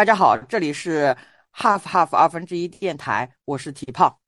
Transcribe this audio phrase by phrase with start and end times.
[0.00, 1.14] 大家好，这里是
[1.52, 4.18] Half Half 二分之一电台，我是体胖。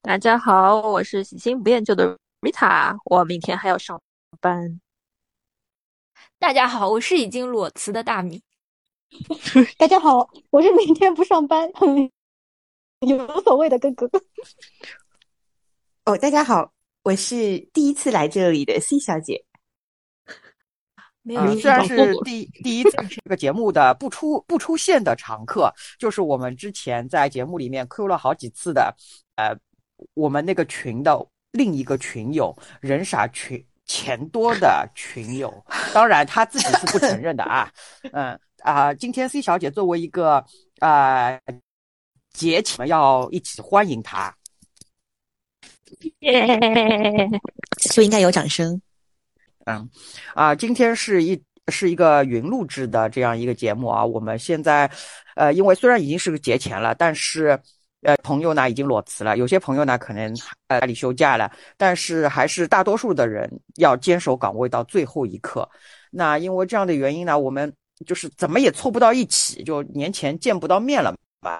[0.00, 4.00] 大家好，我是喜新不厌旧的 Rita，我明天还要上
[4.40, 4.80] 班。
[6.38, 8.40] 大家好，我是已经裸辞的大米。
[9.76, 11.68] 大家好，我是明天不上班，
[13.04, 14.08] 有所谓的哥哥。
[16.04, 19.44] 哦，大家好，我是第一次来这里的 C 小姐。
[21.36, 28.94] 啊，虽然是第第一 次这个节目的不出不出现的常客，就是我们之前在节目里面 Q 了好几次的，
[29.36, 29.56] 呃，
[30.14, 31.18] 我们那个群的
[31.52, 35.52] 另一个群友人傻群钱多的群友，
[35.92, 37.70] 当然他自己是不承认的啊，
[38.12, 40.44] 嗯啊，今天 C 小姐作为一个
[40.80, 41.38] 啊
[42.32, 44.34] 节请要一起欢迎他，
[46.20, 47.28] 耶，
[47.90, 48.80] 就应该有掌声。
[49.68, 49.86] 嗯，
[50.34, 51.38] 啊，今天是一
[51.70, 54.02] 是一个云录制的这样一个节目啊。
[54.02, 54.90] 我们现在，
[55.36, 57.48] 呃，因为虽然已经是个节前了，但是，
[58.00, 60.34] 呃，朋友呢已经裸辞了，有些朋友呢可能
[60.68, 65.68] 呃家里休假了，但是还是大多数的人要坚守岗位到最后一刻。
[66.10, 67.70] 那因为这样的原因呢，我们
[68.06, 71.12] 就是怎么也凑不到一起，就年前见不到面了
[71.42, 71.58] 嘛。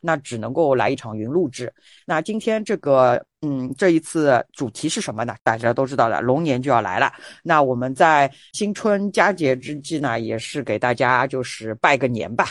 [0.00, 1.74] 那只能够来一场云录制。
[2.06, 5.36] 那今天这个，嗯，这一次主题是什么呢？
[5.44, 7.12] 大家都知道的，龙年就要来了。
[7.44, 12.48] 那我们在新春佳节之际呢，也是给大家就是拜个年吧。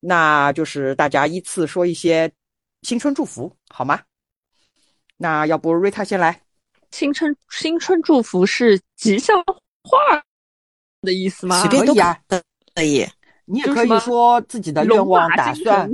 [0.00, 2.32] 那就是大家依次说一些
[2.80, 4.00] 新春祝福，好吗？
[5.18, 6.40] 那要不瑞塔先来？
[6.90, 10.22] 新春新春祝福是吉祥话
[11.02, 11.60] 的意思吗？
[11.60, 12.18] 随便都可以啊，
[12.74, 13.06] 可以。
[13.44, 15.90] 你也可以说自己的愿望打算。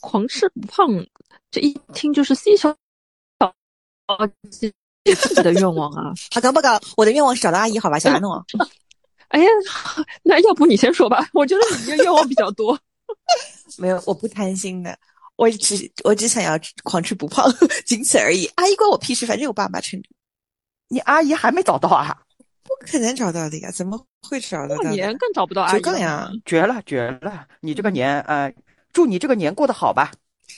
[0.00, 0.88] 狂吃不胖，
[1.50, 2.78] 这一听就是 C 小小
[4.50, 6.12] 自己的愿望啊！
[6.32, 6.80] 好， 搞不搞？
[6.96, 8.44] 我的愿望是找到阿姨，好吧，小阿诺。
[9.28, 9.46] 哎呀，
[10.24, 11.28] 那要不你先说吧？
[11.32, 12.78] 我觉得你的愿望比较多。
[13.78, 14.96] 没有，我不贪心的，
[15.36, 17.50] 我只我只想要狂吃不胖，
[17.86, 18.46] 仅此而已。
[18.56, 20.08] 阿姨关我屁事，反正有爸妈撑着。
[20.88, 22.16] 你阿姨还没找到啊？
[22.62, 24.76] 不可能找到的呀，怎么会找到？
[24.76, 26.30] 过年更找不到阿姨呀！
[26.44, 27.46] 绝了，绝了！
[27.60, 28.52] 你这个年，呃。
[28.92, 30.10] 祝你这个年过得好吧？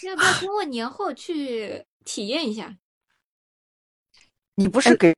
[0.05, 2.75] 要不要等我年后去体验一下？
[4.55, 5.15] 你不是给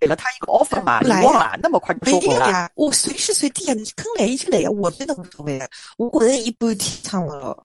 [0.00, 1.00] 给了他一个 offer 吗？
[1.02, 2.70] 来呀，那么快就说了？
[2.74, 5.60] 我随时随地啊，你肯来就来呀，我真的无所谓。
[5.96, 7.64] 我个人一般提倡了。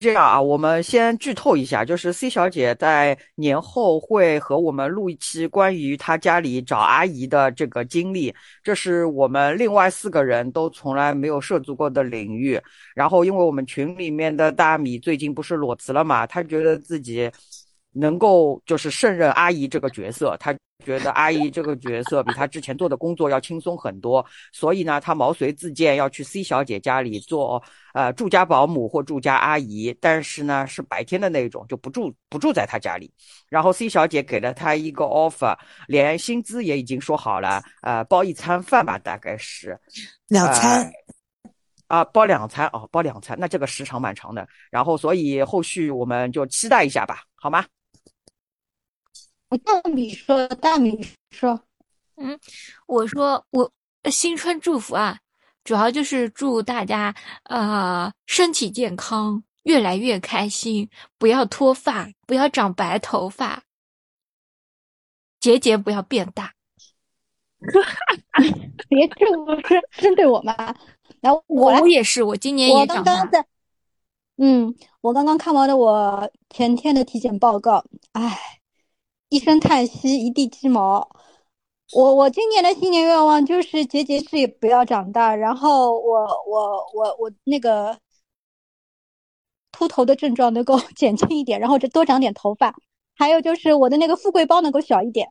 [0.00, 12.60] 这样啊，我们先剧透一下，就是 C 小姐在年后会和我们录一期关于她家里找阿姨的这个经历，这是我们另外四个人都从来没有涉足过的领域。
[12.94, 17.30] 然后，因为我们群里面的大米最近不是裸辞了嘛，他觉得自己。
[17.92, 27.62] 能够就是胜任阿姨这个角色，他觉得阿姨这个角色比他之前做的工作要轻松很多，所以呢，他毛遂自荐要去 C 小姐家里做
[27.92, 33.12] 呃住家保姆或住家阿姨，但是呢是白天的那种，就不住不住在他家里。
[33.50, 35.54] 然后 C 小姐给了他一个 offer，
[35.86, 39.78] 连薪资也已经说好了，呃，包一餐饭吧，大概是
[40.28, 40.90] 两餐
[41.88, 44.48] 啊，包两餐哦，包两餐，那这个时长蛮长的。
[44.70, 47.66] 然后所以后续我们就期待一下吧，好吗？
[49.58, 51.60] 大米说：“大米说，
[52.16, 52.38] 嗯，
[52.86, 53.70] 我说我
[54.10, 55.18] 新春祝福啊，
[55.64, 60.88] 主要就是祝大家呃身体健康，越来越开心，
[61.18, 63.64] 不要脱发，不要长白头发，
[65.40, 66.54] 节节不要变大。
[68.88, 70.54] 别这么是针对我吗？
[71.20, 73.44] 来，我我也是，我今年也长大。
[74.36, 78.38] 嗯，我刚刚看完了我前天的体检报告，唉。”
[79.30, 81.08] 一声叹息，一地鸡毛。
[81.92, 86.18] 我我今年的新年愿望就是结节事也不要长大，然后我
[86.48, 87.96] 我我我那个
[89.70, 92.74] 秃头的症状能够 减轻一点，然后就多长点头发。
[93.14, 95.28] 还有就是我的那个富贵包能够小一点。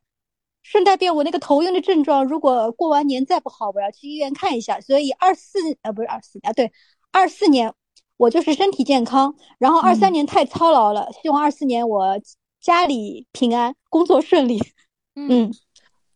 [0.64, 4.80] 顺带便，我那个头晕的症状，如果过完年再不好，我要去医院看一下。
[4.80, 6.72] 所以二四呃不是二四啊，对，
[7.12, 7.74] 二四年
[8.16, 12.18] 我就是身体健康，然后二三年太操劳了，希望二四年我。
[12.60, 14.60] 家里平安，工作顺利。
[15.16, 15.52] 嗯，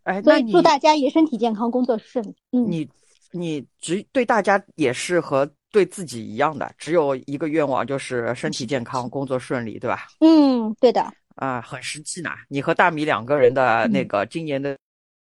[0.04, 2.36] 哎，所以祝大家也身体健康，工作顺利。
[2.52, 2.90] 嗯，你
[3.32, 10.08] 你只对大家也是和对自己一样的，只有一个愿望，就是身体健康，工作顺利，对吧？
[10.20, 11.12] 嗯，对的。
[11.36, 12.30] 啊，很实际呢。
[12.48, 14.78] 你和大米两个人的那个今年的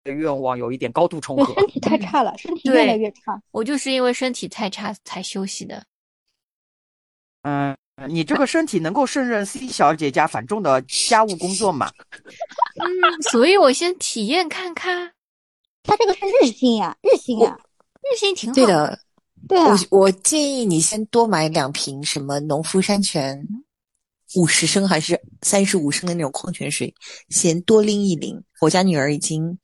[0.04, 1.52] 愿望有一点高度重合。
[1.54, 3.42] 身体太差了，身体越来越差。
[3.50, 5.84] 我就是因为身体太差才休息的。
[7.42, 7.76] 嗯。
[8.08, 11.90] 你这个身体能够胜任 C 小姐家繁重的家务工作吗？
[12.78, 15.12] 嗯，所以我先体验看看。
[15.82, 17.56] 他这个是日薪呀，日薪呀，
[18.02, 18.54] 日薪挺好。
[18.54, 18.98] 对的，
[19.48, 23.40] 对啊，我我建议你先多买两瓶什么农夫山泉，
[24.34, 26.92] 五十升还是三十五升的那种矿泉水，
[27.30, 28.42] 先多拎一拎。
[28.60, 29.56] 我家女儿已经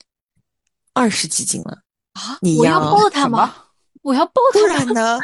[0.94, 1.82] 二十几斤了，
[2.14, 2.38] 啊！
[2.40, 3.54] 你要要抱她吗？
[4.02, 4.74] 我要抱不他吗？
[4.74, 5.18] 然呢？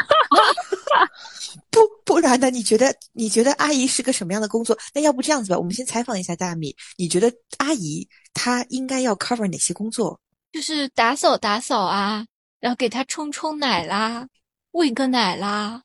[2.09, 2.49] 不不然呢？
[2.49, 4.77] 你觉得你觉得阿姨是个什么样的工作？
[4.95, 10.19] 那要不这样子吧，我们先采访一下大米，你觉得阿姨她应该要 cover 哪些工作？
[10.51, 12.25] 就是打扫打扫啊，
[12.61, 14.27] 然后给她冲冲奶啦，
[14.71, 15.83] 喂个奶啦，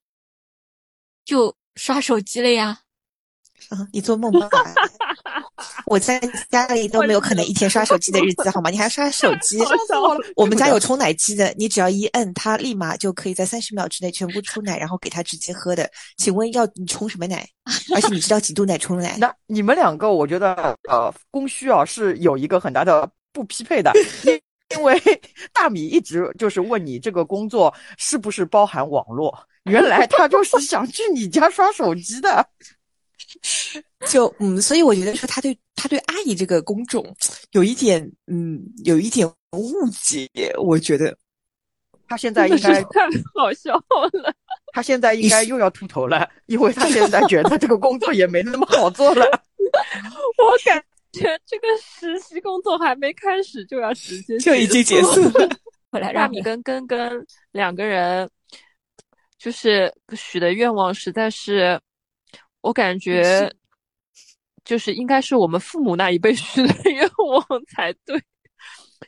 [1.26, 2.80] 就刷手机了呀。
[3.68, 4.50] 啊，你做梦吧！
[5.88, 6.20] 我在
[6.50, 8.70] 家里都没有可能一天刷手机的日子，好吗？
[8.70, 9.60] 你还刷手机？
[10.36, 15.90] 我们家有冲奶机的，你只要一摁，它立马就可以在三十秒之内全部出奶，然后给它直接喝的。
[16.18, 17.48] 请问要你冲什么奶？
[17.96, 19.16] 而且你知道几度奶冲奶？
[19.20, 23.92] 那你们两个，我觉得呃，供需啊是有一个很大的不匹配的，
[24.26, 24.42] 因
[24.78, 25.00] 因为
[25.54, 32.46] 大米一直就是问你这个工作是不是包含网络，原来他就是想去你家刷手机的。
[34.08, 37.16] 就嗯，所以我觉得说他对他对阿姨这个工种
[37.52, 40.30] 有一点嗯，有一点误解。
[40.58, 41.16] 我觉得
[42.08, 44.34] 他现在应该太好笑了。
[44.74, 49.26] 他现在 应该又要秃头了，因为他现在觉得这个工作也没那么好做了。
[50.38, 55.48] 我感觉这个实习工作还没开始就要直接就已经结束了。
[55.48, 55.58] 大
[55.92, 58.30] 回来让米跟根根两个人，
[59.38, 61.80] 就是许的愿望实在是，
[62.64, 63.54] 我感觉
[64.64, 68.20] 就是应该是我们父母那一辈许的愿望才对，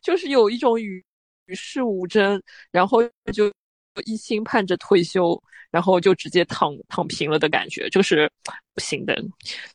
[0.02, 1.04] 就是有一种与
[1.46, 3.02] 与世无争，然后
[3.34, 3.50] 就
[4.06, 5.42] 一心盼着退休，
[5.72, 8.30] 然后就直接躺躺平了的感觉，就是
[8.74, 9.16] 不行的。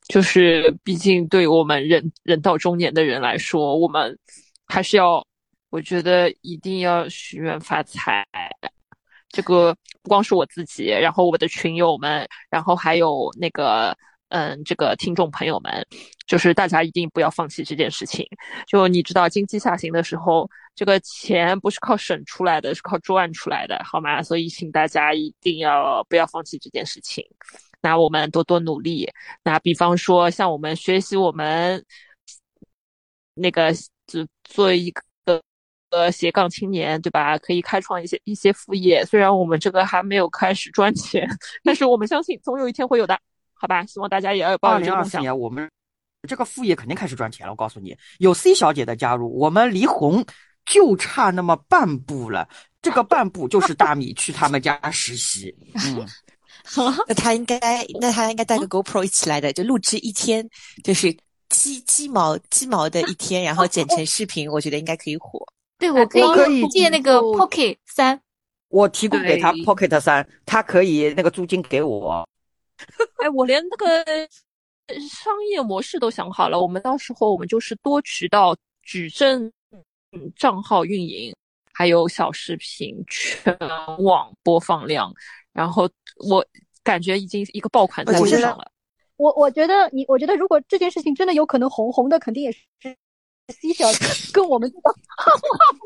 [0.09, 4.15] 就是毕竟对我们人人到中年的人来说，我们
[4.67, 5.26] 还是要，
[5.71, 8.26] 我觉得一定要许愿发财。
[9.31, 13.97] 这个不光是我自己，然后我的群友们，然后还有那个
[14.29, 15.87] 嗯，这个听众朋友们，
[16.27, 18.25] 就是大家一定不要放弃这件事情。
[18.67, 24.23] 就你知道，经济下行的时候，这个钱不是靠省出来的，是靠赚出来的，好吗？
[24.23, 27.25] 所以请大家一定要不要放弃这件事情。
[27.83, 29.11] 那我们多多努力。
[29.43, 31.85] 那比方说，像我们学习我们
[33.35, 33.73] 那个
[34.06, 35.03] 就做一个
[35.90, 37.37] 呃斜杠青年，对吧？
[37.38, 39.04] 可以开创一些一些副业。
[39.04, 41.28] 虽然我们这个还没有开始赚钱，
[41.62, 43.19] 但是我们相信总有一天会有的，
[43.54, 43.84] 好吧？
[43.87, 45.22] 希望大家也要抱二零二四有这个梦想。
[45.22, 45.70] 年我们
[46.28, 47.52] 这个副业肯定开始赚钱了。
[47.52, 50.25] 我告诉你，有 C 小姐的加入，我们离红
[50.66, 52.48] 就差那么半步了。
[52.82, 55.54] 这个半步就是大米去他们家实习。
[55.75, 56.06] 嗯，
[57.06, 60.48] 那他应该，那他应该带个 GoPro 一起来的，就录制一天，
[60.82, 61.14] 就是
[61.50, 65.46] 鸡鸡毛鸡毛的一天，然后剪成视频，我觉得应该可以火。
[65.81, 68.21] 对我可以可以借那个 Pocket 三，
[68.69, 72.29] 我提供给他 Pocket 三，他可以那个租金给我。
[73.17, 74.05] 哎，我连那个
[75.09, 79.50] 商业模式都想好了，我们到时候我们就是多渠道矩阵
[80.12, 81.35] 嗯账号运营，
[81.73, 83.56] 还有小视频全
[83.99, 85.12] 网播放量，
[85.53, 85.88] 然后
[86.29, 86.44] 我
[86.83, 88.71] 感觉已经一个爆款在路上了。
[89.17, 92.61] 我我觉得你，我觉得如果这件事情真的有可能红红的，肯定也是
[93.50, 94.94] C 小姐，跟我们这个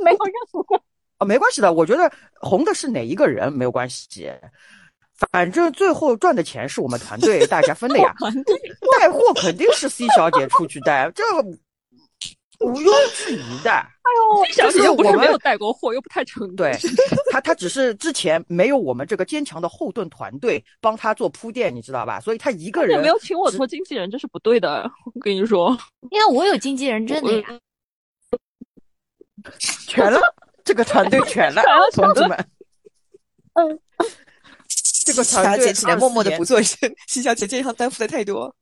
[0.04, 0.87] 没有任何关系。
[1.18, 4.33] 啊，没关系的，我觉得红的是哪一个人没有关系，
[5.30, 8.14] 反正最后赚的钱是我们团队大家分的呀。
[8.99, 11.40] 带货肯定是 C 小姐出去带，这个
[12.61, 13.93] 毋庸置疑的。
[14.52, 16.56] 小姐又不我们是没有带过货，又不太成 功。
[16.56, 16.76] 对
[17.32, 22.20] 他，他只是之前没有我们这个坚强的后盾团队帮他做铺垫，你知道吧？
[22.20, 24.90] 所以他一个人没有请我做经纪人，这是不对的。
[25.06, 25.76] 我跟你说，
[26.11, 27.58] 因为我有经纪人证的呀。
[29.58, 30.20] 全了，
[30.64, 32.46] 这个团队全了，同志们。
[33.54, 33.78] 嗯，
[35.04, 38.54] 这个团队小姐只能默默的不做声，西小姐这一行担负的太多。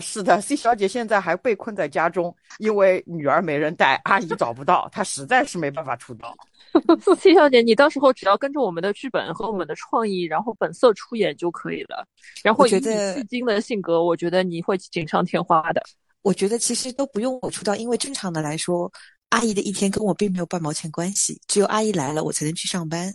[0.00, 6.36] 是的，C 小姐现在还被困在家中，因为女儿没人带，阿姨找不到，她实在是没办法出道。
[7.18, 12.06] C 小姐，你到时候只要跟着我们的剧本和我们的创意，然后本色出演就可以了。
[12.44, 15.82] 然后以你我觉得戏精的性格，我觉得你会锦上添花的。
[16.22, 18.90] 我觉得其实都不用我出道，因为正常的来说，
[19.30, 23.12] 阿姨的一天跟我并没有半毛钱关系，只有阿姨来了，我才能去上班。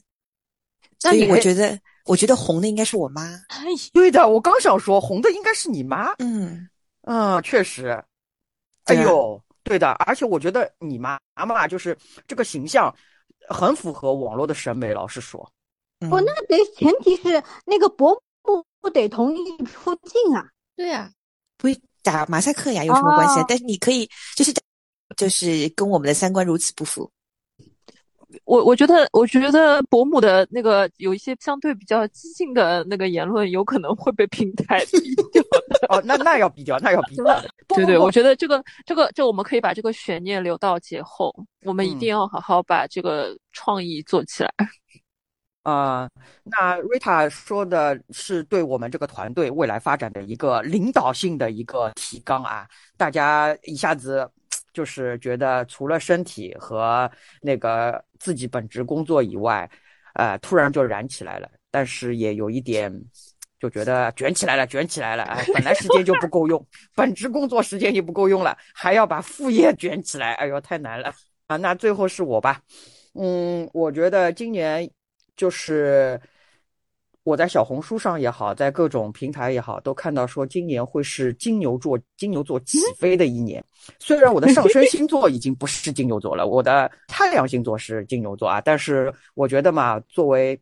[1.00, 3.22] 所以我觉得，我觉得红的应该是我妈。
[3.50, 6.14] 哎，对的，我刚想说红的应该是你妈。
[6.20, 6.68] 嗯，
[7.04, 8.04] 嗯，确实。
[8.86, 12.94] 哎呦，对的，而且我觉得你妈妈就是这个形象
[13.48, 14.94] 很符合网络的审美。
[14.94, 15.50] 老实说，
[16.02, 20.46] 嗯哦，那得前提是那个伯母不得同意出镜啊。
[20.76, 21.10] 对啊，
[21.58, 23.42] 不会打马赛克呀，有什么关系啊？
[23.42, 24.54] 哦但是你可以就是
[25.16, 27.10] 就是跟我们的三观如此不符。
[28.46, 35.44] 我我觉得，我觉得伯母的那个有一些相对比较激进的那个言论，有可能会被平台 毙掉。
[35.90, 37.42] 哦，那那要毙掉，那要毙掉。
[37.76, 44.52] 对对，我觉得这个这个，就我们可以把这个悬念留到节后，我们一定要好好把这个创意做起来。
[45.64, 46.10] 啊，
[46.44, 54.30] 那瑞塔说的是对我们这个团队未来发展的一个领导性的一个提纲啊，大家一下子。
[54.72, 57.10] 就是觉得除了身体和
[57.44, 59.70] 那个自己本职工作以外，
[60.14, 61.50] 呃，突然就燃起来了。
[61.70, 62.90] 但是也有一点，
[63.60, 65.24] 就觉得卷起来了，卷起来了。
[65.24, 66.66] 哎，本来时间就不够用，
[66.96, 71.14] 本职工作时间也不够用了，还要把副业卷起来，哎呦，太难了
[71.48, 71.58] 啊！
[71.58, 72.62] 那最后是我吧，
[73.14, 74.90] 嗯，我觉得今年
[75.36, 76.18] 就是。
[77.24, 83.64] 我在小红书上也好，在各种平台也好，都看到说今年会是金牛座金牛座起飞的一年。
[84.00, 90.60] 虽然我的上升星座已经不是金牛座了，我的太阳星座是金牛座啊，但是我觉得嘛，作为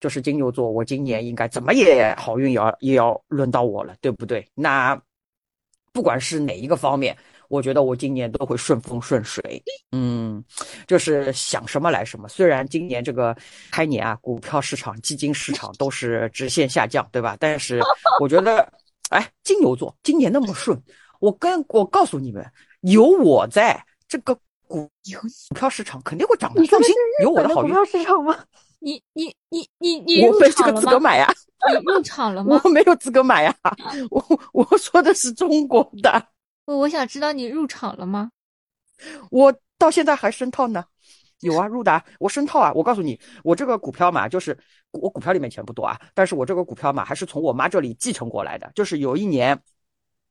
[0.00, 4.44] 就是金牛座，我今年应该怎么也好运也要也要轮到我了，对不对？
[4.54, 5.00] 那
[5.92, 7.16] 不管是哪一个方面。
[7.50, 10.42] 我觉得我今年都会顺风顺水，嗯，
[10.86, 12.28] 就是想什么来什么。
[12.28, 13.36] 虽然今年这个
[13.72, 17.36] 开年啊，股票市场、基金市场都是直线下降，对吧？
[17.40, 17.80] 但是
[18.20, 18.72] 我觉得，
[19.10, 20.80] 哎，金牛座今年那么顺，
[21.18, 22.48] 我跟我告诉你们，
[22.82, 24.32] 有我在这个
[24.68, 24.88] 股
[25.48, 27.68] 股票市场肯定会涨的，放心，有我的好运。
[27.68, 28.38] 股票市场吗？
[28.78, 31.28] 你你你你你我没这个资格买呀，
[31.68, 32.60] 你入场了吗？
[32.62, 33.52] 我没有资格买呀，
[34.08, 36.24] 我我说的是中国的。
[36.78, 38.30] 我想知道你入场了吗？
[39.30, 40.84] 我到现在还深套呢，
[41.40, 42.70] 有啊，入的，我深套啊。
[42.74, 44.56] 我告诉你，我这个股票嘛，就是
[44.90, 48.70] 我股票里面钱不多啊，但是我这个股票嘛，还是从我妈这里继承过来的。
[48.74, 49.58] 就是有一年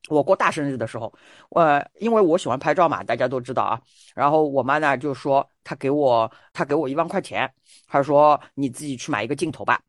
[0.07, 1.11] 我过大生日的时候，
[1.49, 3.81] 呃，因为我喜欢拍照嘛，大家都知道啊。
[4.13, 7.51] 然后我妈呢就说，她给我她给我一万块钱，
[7.87, 9.81] 她说你自己去买一个镜头吧，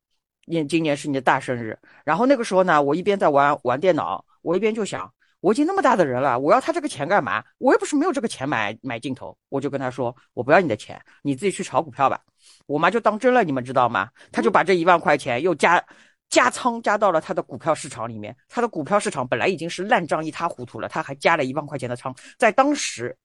[0.46, 1.78] 因今年是你的大生日。
[2.02, 5.12] 然后那个时候呢，我一边在玩玩电脑，我一边就想。
[5.40, 7.42] 我已经那么大的人了，我要他这个钱干嘛？
[7.58, 12.20] 我又不是没有这个钱买买镜头，我就跟他说，我不要你的钱，你自己去炒股票吧。
[12.66, 14.10] 我妈就当真了，你们知道吗？
[14.30, 15.82] 他就把这一万块钱又加
[16.28, 18.36] 加仓加到了他的股票市场里面。
[18.48, 22.14] 他的股票市场本来已经是烂账一塌糊涂了，他还加了一万块钱的仓。
[22.38, 23.16] 在当时，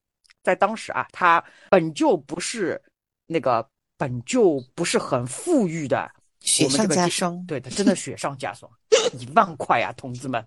[0.41, 2.81] 在当时啊，他本就不是
[3.27, 3.67] 那个
[3.98, 7.45] 本就不是很富裕的，雪上加霜。
[7.45, 8.72] 对的， 真的雪上加霜，
[9.19, 10.45] 一万块啊，同志们。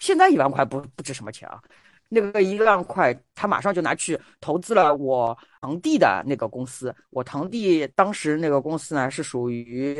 [0.00, 1.62] 现在一万块不不值什么钱啊，
[2.08, 6.92] 那个一万块他马上就拿去投资了我堂弟的那个公司。
[7.10, 9.94] 我堂弟当时那个公司呢是属于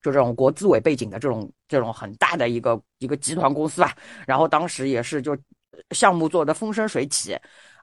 [0.00, 3.94] 就这种国资委背景的这种这种很大的一个一个集团公司吧。
[4.26, 5.36] 然后当时也是就
[5.90, 7.36] 项目做的风生水起，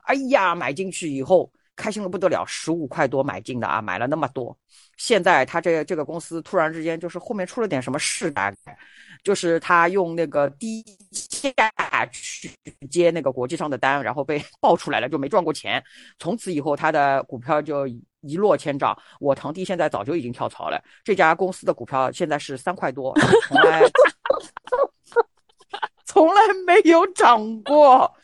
[0.06, 4.58] 哎呀买进去以后开心的不得了，十五块多买进的啊，买了那么多。
[4.98, 8.78] 现在他这这个公司突然之间就是后面出了点什么事大概。
[9.25, 12.51] 就是他用那个低价去
[12.91, 15.84] 接那个国际上的单，然后被爆出来了，就没赚过钱。
[16.20, 17.88] 从此以后，他的股票就
[18.22, 18.96] 一落千丈。
[19.20, 23.12] 我堂弟现在早就已经跳槽了，这家公司的股票现在是三块多，
[23.48, 23.82] 从来
[26.05, 28.15] 从来没有涨过。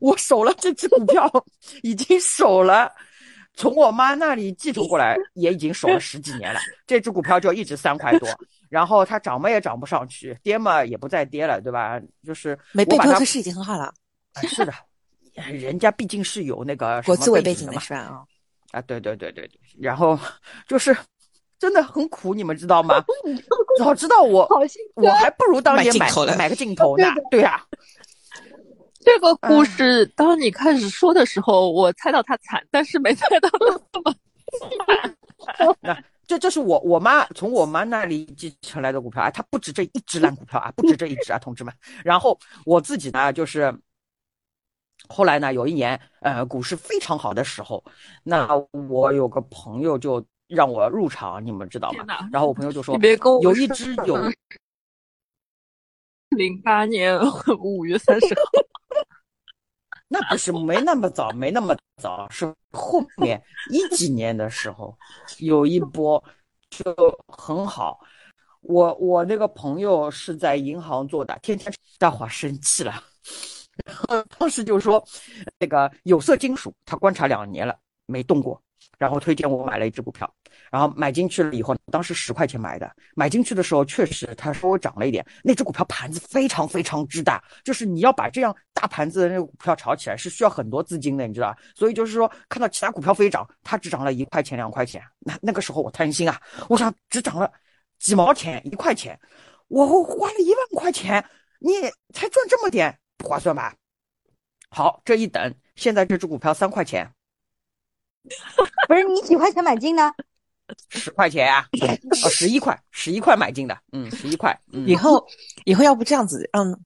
[0.00, 1.30] 我守了这只股票，
[1.84, 2.92] 已经守了。
[3.54, 6.58] 从我妈那里继承过来，也已经守了十几年了。
[6.84, 8.28] 这只股票就一直三块多，
[8.68, 12.00] 然后它涨嘛也涨不上去，跌嘛也不再跌了，对吧？
[12.24, 13.92] 就是没被偷是已经很好了。
[14.42, 14.72] 是的，
[15.34, 18.00] 人家毕竟是有那个国资委背景的是吧？
[18.00, 18.22] 啊，
[18.72, 19.60] 啊，对对对对对。
[19.80, 20.18] 然后
[20.66, 20.96] 就是
[21.58, 23.02] 真的很苦，你们知道吗？
[23.78, 24.48] 早知道我
[24.94, 27.04] 我还不如当年买买个镜头呢。
[27.30, 27.64] 对呀。
[29.00, 33.48] 这个故事，当你开始说的时候，我猜到他惨，但是没猜到
[33.92, 34.14] 那么
[35.80, 35.96] 那
[36.28, 41.74] 这这是我我妈从我妈那里继承来的股票啊，它不止这一只烂股票啊，不止这一只啊，同志们。
[42.04, 43.74] 然后我自己呢，就是
[45.08, 47.82] 后来呢，有一年呃股市非常好的时候，
[48.22, 48.46] 那
[48.90, 52.04] 我有个朋友就让我入场，你们知道吗？
[52.30, 52.98] 然后我朋友就说，
[53.40, 54.18] 有一只有
[56.36, 57.18] 零八年
[57.58, 58.77] 五月三十号。
[60.08, 64.96] 那不是没那么早，没那么早，是后面一几年的时候，
[65.38, 66.22] 有一波
[66.70, 66.84] 就
[67.28, 68.00] 很好。
[68.60, 72.92] 我我那个朋友是在银行做的，天天大伙生气了，
[73.84, 75.02] 然 后当时就说
[75.60, 78.60] 那个有色金属，他观察两年了没动过，
[78.98, 80.28] 然后推荐我买了一只股票，
[80.70, 85.24] 然后买进去了以后，当时十块钱买的，买进去的时候确实它稍微涨了一点。
[85.44, 91.58] 那只股票盘子非常非常之大，就是你要把这样大盘子的那个股票炒起来是需要很多资金的，你知道吧？
[91.76, 97.48] 所以就是说，看到其他股票飞涨，它只涨了一块钱两块钱，那那个时候我贪心啊，我想只涨了
[98.00, 99.18] 几毛钱一块钱，
[99.68, 101.24] 我花了一万块钱，
[101.60, 101.72] 你
[102.12, 103.74] 才赚这么点，不划算吧？
[104.70, 107.08] 好，这一等，现在这只股票三块钱。
[108.88, 110.12] 不是你几块钱买进的？
[110.90, 111.66] 十块钱啊，
[112.24, 114.58] 哦，十一块，十一块买进的，嗯，十一块。
[114.72, 115.26] 嗯以后
[115.64, 116.80] 以后要不这样子，让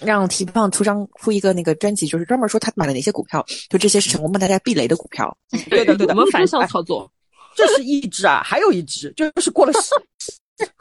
[0.00, 5.36] 让提胖出张出一个那个专辑，就是专门说他买了哪些股票，就这些是成功帮大家避雷的股票。
[5.68, 7.10] 对的对的，我们反向操作。
[7.56, 9.90] 这是一只啊，还有一只，就是过了十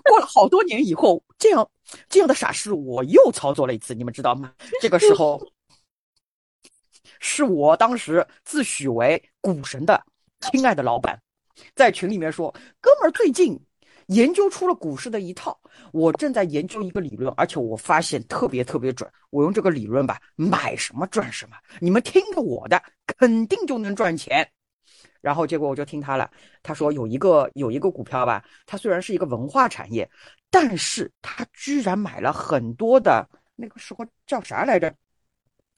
[0.04, 1.68] 过了好多年以后，这样
[2.10, 4.52] 这样的傻事我又操作了一次，你们知道吗？
[4.82, 5.40] 这个时候
[7.26, 10.04] 是我当时自诩为股神的
[10.42, 11.18] 亲爱的老板，
[11.74, 13.58] 在群里面说：“哥们儿，最近
[14.08, 15.58] 研究出了股市的一套，
[15.94, 19.10] 我正在研究一个理论，而且我发现特别特别准。
[19.30, 22.84] 我用这个理论吧，买什么赚什么，你们听着我的，
[23.18, 24.46] 肯定就能赚钱。”
[25.22, 26.30] 然后结果我就听他了，
[26.62, 30.08] 他说有一个有一个股票吧，它虽然是一个文化产业，
[30.52, 33.26] 但是他居然买了很多的
[33.56, 34.94] 那个时候叫啥来着？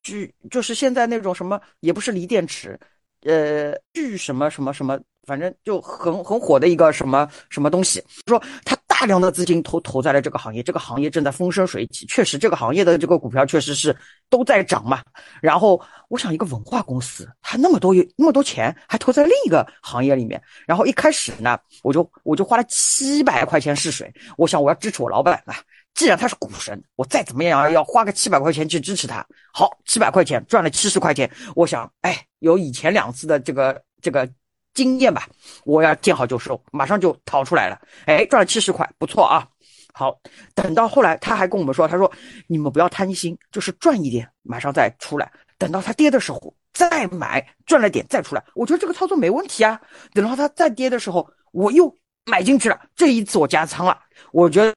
[0.06, 2.78] 就就是现在那种什么也不是锂电池，
[3.24, 8.00] 呃，聚什么什么什么，反正就很很火的一个什么什么东西。
[8.28, 13.94] 说他大量的资金投投在了这个行业，这个行业正在风生水起，确实这个行业的这个股票确实是
[14.30, 15.02] 都在涨嘛。
[15.42, 20.40] 然后我想一个文化公司，他那么多那么多钱，还投在另一个行业里面。
[20.66, 25.56] 然后一开始呢，我就我就花了七百块钱试水，我想我要支持我老板啊。
[25.96, 29.26] 既然他是股神，我再怎么样要花个七百块钱去支持他。
[29.50, 34.28] 好，七百块钱赚了七十块钱，我想，哎，有以前两次的这个这个
[34.74, 35.26] 经验吧，
[35.64, 37.80] 我要见好就收，马上就逃出来了。
[38.04, 39.48] 哎，赚了七十块，不错啊。
[39.94, 40.14] 好，
[40.54, 42.12] 等到后来他还跟我们说，他说
[42.46, 45.32] 你们不要贪心，就是赚一点，马上再出来。
[45.56, 48.44] 等到他跌的时候再买，赚了点再出来。
[48.54, 49.80] 我觉得这个操作没问题啊。
[50.12, 51.90] 等到他再跌的时候，我又
[52.26, 52.78] 买进去了。
[52.94, 53.98] 这一次我加仓了，
[54.30, 54.74] 我觉得。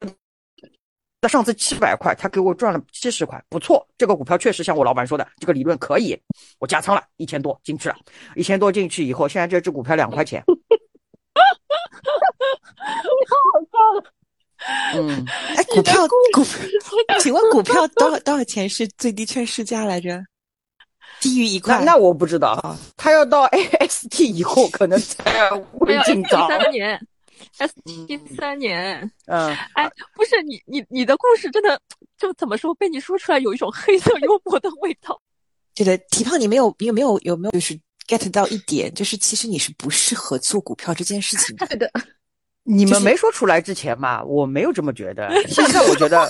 [1.21, 3.85] 那上次七百块，他给我赚了七十块，不错。
[3.97, 6.17] 这个股票确实像我老板说的，这个理论可以。
[6.59, 7.95] 我加仓了一千多进去了，
[8.35, 10.41] 一千多进去以后，现在这只股票两块钱。
[13.29, 14.03] 好笑了。
[14.93, 16.43] 嗯，哎，股票股，
[17.19, 20.23] 请问股票多少多少钱是最低券市价来着？
[21.19, 21.79] 低于一块？
[21.79, 22.77] 那那我不知道啊。
[22.95, 26.47] 他要到 AST 以后，可能才会进账。
[26.47, 26.99] 三年
[27.57, 28.99] ，S T 三年。
[29.25, 31.79] 嗯，哎，不是你你你的故事真的
[32.17, 32.73] 就怎么说？
[32.75, 35.19] 被你说出来有一种黑色幽默的味道。
[35.75, 41.65] 对的提胖，你没有你有没有有没有就是 get 到一点，就是其实你是不适合做股票这件事情的。
[41.67, 41.91] 对的。
[42.63, 45.29] 你们没说出来之前嘛，我没有这么觉得。
[45.47, 46.29] 现在我觉得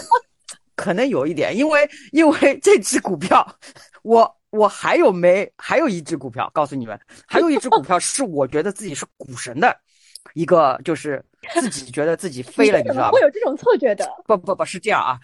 [0.75, 3.45] 可能有一点，因为因为这只股票，
[4.03, 9.75] 我我还有没还有一只股票，告诉你们，还有一只股票是我觉得自己是股神的
[10.33, 13.11] 一个，就是自己觉得自己飞了，你知道吗？
[13.11, 14.07] 会有这种错觉的？
[14.25, 15.19] 不不不是这样啊，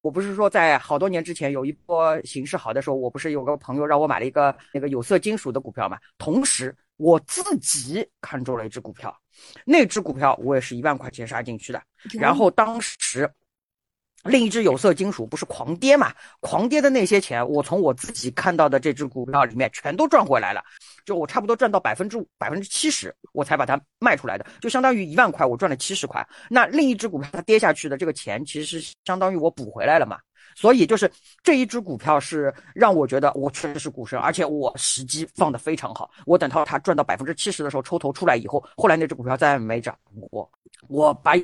[0.00, 9.14] 我不是说在好多年之前有一波形势好的时候，我不是有个朋友让我买了一个那个有色金属的股票嘛，同时我自己看中了一只股票。
[9.64, 11.80] 那只股票我也是一万块钱杀进去的，
[12.18, 13.30] 然后当时
[14.28, 16.12] 另一只有色金属不是狂跌嘛？
[16.40, 20.62] 狂跌的那些钱，我从我自己看到的这只股票里面全都赚回来了，
[21.04, 26.26] 就我差不多赚到百分之五、百分之七十，我才把它卖出来的，就相当于一万块我赚了七十块。
[26.48, 30.18] 那另一只股票它跌下去的这个钱，其实是相当于我补回来了嘛？
[30.54, 31.10] 所以就是
[31.42, 36.10] 这一只股票是让我觉得我确实是股神，而且我时机放的非常好。
[36.26, 39.96] 我等到它赚到百分之七十的时候抽头出来以后，后来那只股票再也没涨
[40.30, 40.50] 过。
[40.88, 41.34] 我把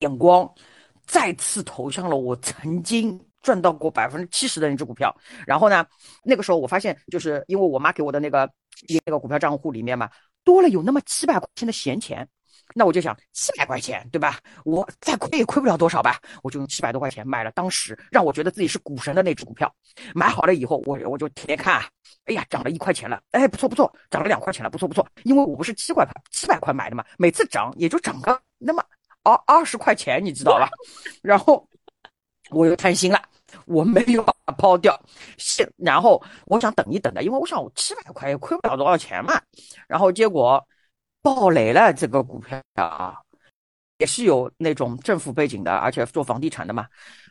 [0.00, 0.50] 眼光
[1.06, 5.14] 再次投向了我曾经赚到过百分之七十的那只股票。
[5.46, 5.86] 然后呢，
[6.24, 8.50] 那个时候我发现，就是因为我妈给我的那个
[9.04, 10.08] 那个股票账户里面嘛，
[10.44, 12.28] 多了有那么七百块钱的闲钱。
[12.74, 14.38] 那我就想七百块钱，对吧？
[14.64, 19.70] 我再亏也亏不了多少吧，我就用七百多块钱买了当时让我觉得自己是股神的那只股票。
[20.14, 21.82] 买好了以后，我我就天天看，
[22.24, 25.06] 哎呀，涨了一块钱了，哎，不错不错，涨了两块钱了，不错不错。
[25.24, 28.82] 因为我不是七块七百块买的嘛，每次涨也就涨个那么
[29.22, 30.68] 二二十块钱，你知道吧？
[31.22, 31.66] 然后
[32.50, 33.22] 我又贪心了，
[33.66, 34.98] 我没有把它抛掉，
[35.38, 39.40] 现然后我想等一等的，因为我想我七百块也亏不了多少钱嘛。
[39.88, 40.64] 然后结果。
[41.24, 43.14] 暴雷了，这个股票啊，
[43.98, 46.84] 也是有那种政府背景的，而且做房地产的嘛，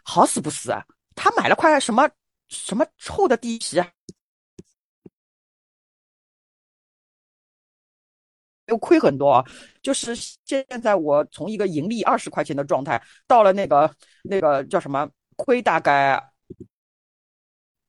[0.05, 0.81] 好死不死啊，
[1.13, 2.09] 他买了块什么
[2.47, 3.85] 什么臭的地皮啊。
[8.71, 9.43] 都亏很多啊。
[9.81, 16.23] 就是现在我从一个盈利二十块钱的状态，到了那个那个叫什么亏大概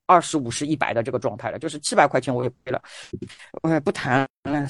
[0.06, 2.82] 二十五十一百的这个状态了，就是七百块钱我也亏了，
[3.62, 4.68] 我也不谈了。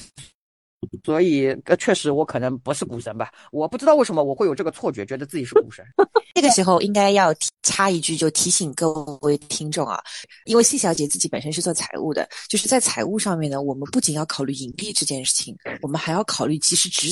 [1.03, 5.83] 所以，呃，确实我可能不是股神吧，我不知道为什么我会有这个错觉，觉得自己是股神。
[6.35, 8.91] 这个时候应该要插一句，就提醒各
[9.21, 10.01] 位听众啊，
[10.45, 17.07] 因为谢小姐自己本身是做财务的，就是在财务上面呢，我们不仅要考虑盈利这件事情，我们还要考虑及时止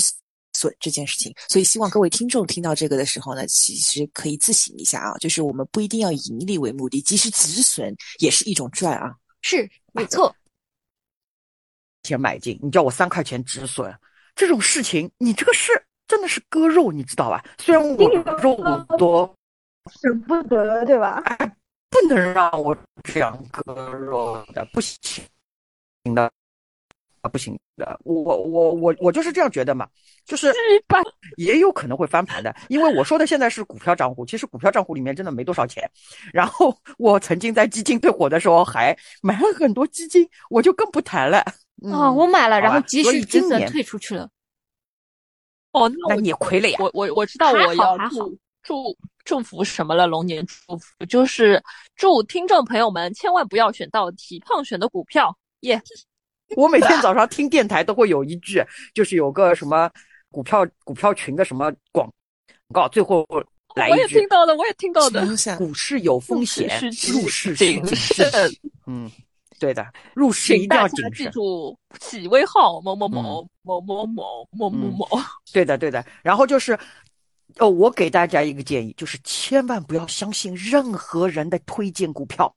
[0.53, 1.33] 损这件事情。
[1.47, 9.13] 所以，希望各位听众听到这个的时候呢，其实可以自省一下啊，就是我们不一定要以盈利为目的，及时止损也是一种赚啊。
[9.41, 10.35] 是，没错。
[12.03, 13.93] 钱买进，你叫我三块钱止损，
[14.35, 15.71] 这种事情，你这个是
[16.07, 17.43] 真的是割肉，你知道吧？
[17.59, 18.09] 虽然我
[18.41, 18.55] 肉
[18.97, 19.35] 多，
[19.91, 21.21] 舍不得，对吧？
[21.25, 21.55] 哎，
[21.89, 25.23] 不能让我这样割肉的，不行
[26.15, 26.31] 的，
[27.21, 29.87] 啊，不行的，我我我我就是这样觉得嘛，
[30.25, 30.51] 就是
[31.37, 35.89] 也有可能会翻盘的，因为我说的现在是股票账户，其实股票账户里面真的没多少钱。
[36.33, 41.45] 然后我曾经在基金最火的时候还买了很多基金，我就更不谈了。
[41.81, 44.29] 哦，我买了，然后及时止损退出去了。
[45.71, 46.77] 哦，那你也亏了呀！
[46.79, 51.63] 我我我知道我要祝祝祝福什么了，龙年祝福就是
[51.95, 55.81] 祝听众朋友们千万不要选到体胖选的股票耶！
[56.57, 58.61] 我每天早上听电台都会有一句，
[58.93, 59.89] 就是有个什么
[60.29, 62.11] 股票股票群的什么广
[62.73, 63.25] 告，最后
[63.75, 63.95] 来一句。
[63.95, 65.25] 我也听到了，我也听到的。
[65.57, 66.67] 股市有风险，
[67.13, 68.29] 入市谨慎。
[68.85, 69.09] 嗯。
[69.61, 75.07] 对的，入市一定要谨记住企微号某某某某某某某某某。
[75.53, 76.03] 对的，对的。
[76.23, 76.73] 然后就是，
[77.59, 82.51] 哦，我给大家一个建议，就是千万不要相信任何人的推荐股票。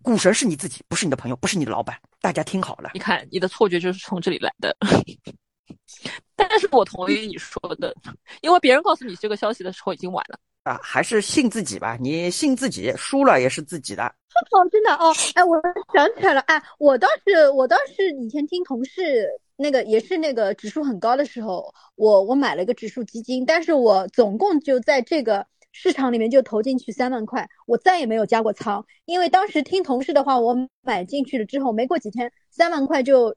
[0.00, 1.94] 股神是你自己，不是你的朋友，不是你的老板。
[2.22, 2.92] 大家听好了。
[2.94, 4.74] 你看，你的错觉就是从这里来的。
[6.34, 7.94] 但是我同意你说的，
[8.40, 10.38] 因为别人告诉你这个消息的时候已经晚了。
[10.64, 11.96] 啊，还是信自己吧。
[12.00, 14.04] 你信自己，输了也是自己的。
[14.52, 15.12] 哦，真的哦。
[15.34, 15.60] 哎，我
[15.94, 16.40] 想起来了。
[16.42, 28.84] 哎，我倒是，我倒是以前听同事那个，也是那个指数很高的时候，我我买了一个指数基金，但是我总共就在这个市场里面就投进去三万块，我再也没有加过仓。
[29.06, 33.34] 因为当时听同事的话，我买进去了之后，没过几天，三万块就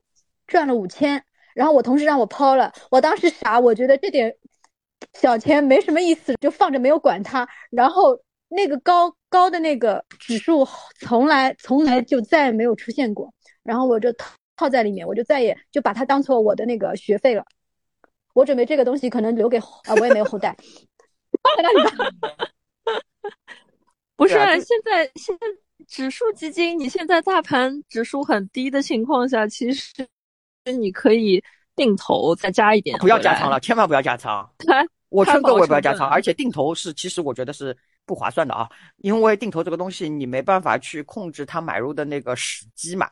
[0.47, 1.23] 赚了五千。
[1.53, 4.35] 然后我同事让我抛了，我当时傻，我觉得这点。
[5.13, 7.47] 小钱没什么意思，就放着没有管它。
[7.69, 10.67] 然后那个高高的那个指数，
[10.99, 13.33] 从来从来就再也没有出现过。
[13.63, 17.43] 然后我就套套在里面，我就再也就把它当做我的那个学费了。
[18.33, 20.55] 我准备这个东西可能留给啊，我也没有后代。
[24.15, 25.47] 不是，现在现在
[25.87, 30.07] 指数基金，你现在大盘指数很低的情况下，其实
[30.77, 31.43] 你可以。
[31.75, 34.47] 定投再加一点，不要加仓了，千万不要加仓。
[35.09, 43.09] 我劝各位不要加仓，而且定投是其实我觉得是不划算的啊，因为定投这个东西你没办法去控制它买入的那个时机嘛。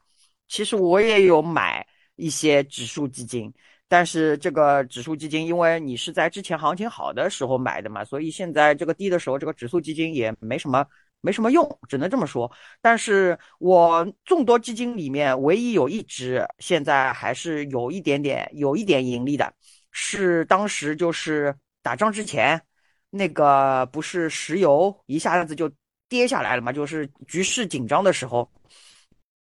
[0.48, 3.54] 其实我也有买一些指数基金，
[3.88, 10.86] 但是这个指数基金因为你是在之前行情好的时候买的嘛，所以现在这个低的时候，这个指数基金也没什么。
[11.22, 12.52] 没什么用，只能这么说。
[12.82, 19.54] 但是我众多基金里面，唯一有一只现在还是有一点点、有一点盈利的，
[19.92, 22.62] 是当时就是打仗之前，
[23.10, 25.70] 那个不是石油一下子就
[26.08, 26.72] 跌下来了嘛？
[26.72, 28.50] 就是局势紧张的时候，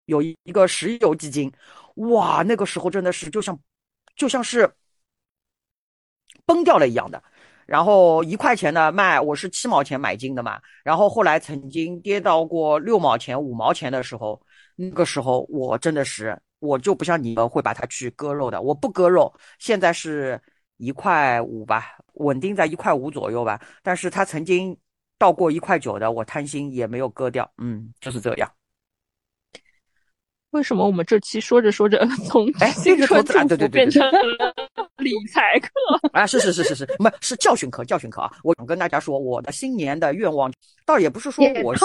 [0.06, 1.52] 有一一个石油基金，
[1.96, 3.60] 哇，那个时候真的是就像
[4.16, 4.72] 就像是
[6.46, 7.24] 崩掉了一样的。
[7.74, 10.62] 然后一块钱的卖，我是七毛钱买进的嘛。
[10.84, 14.40] 然后后来曾经跌到过六毛钱、五毛钱的时候，
[14.76, 19.34] 那个时候我真的是，我就不像你们会把它去割肉的，我不割肉。
[19.58, 20.40] 现在是
[20.78, 23.60] 一块五吧，稳定在一块五左右吧。
[23.82, 24.78] 但是它曾经
[25.18, 27.52] 到过一块九的，我贪心也没有割掉。
[27.58, 28.48] 嗯，就是这样。
[30.52, 32.46] 为什么我们这期说着说着从
[32.78, 34.54] 新春祝福变成了
[35.04, 35.70] 理财课？
[36.14, 38.32] 啊，是是是是是，不是教训课，教训课啊！
[38.44, 40.52] 我想跟大家说，我的新年的愿望
[40.86, 41.76] 倒也不是说我